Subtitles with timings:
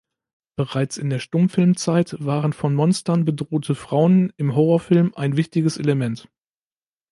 [0.57, 6.27] Bereits in der Stummfilmzeit waren von Monstern bedrohte Frauen im Horrorfilm ein wichtiges Element.